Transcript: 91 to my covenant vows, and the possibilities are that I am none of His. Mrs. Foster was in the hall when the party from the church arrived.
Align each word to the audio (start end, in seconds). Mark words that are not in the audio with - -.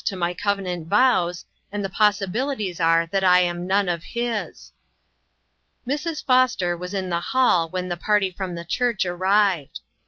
91 0.03 0.07
to 0.07 0.19
my 0.19 0.33
covenant 0.33 0.87
vows, 0.87 1.45
and 1.71 1.85
the 1.85 1.89
possibilities 1.89 2.79
are 2.79 3.05
that 3.11 3.23
I 3.23 3.41
am 3.41 3.67
none 3.67 3.87
of 3.87 4.01
His. 4.03 4.71
Mrs. 5.87 6.25
Foster 6.25 6.75
was 6.75 6.95
in 6.95 7.11
the 7.11 7.19
hall 7.19 7.69
when 7.69 7.87
the 7.87 7.97
party 7.97 8.31
from 8.31 8.55
the 8.55 8.65
church 8.65 9.05
arrived. 9.05 9.81